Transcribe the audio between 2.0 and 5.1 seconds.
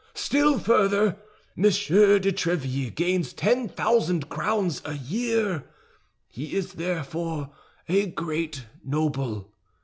de Tréville gains ten thousand crowns a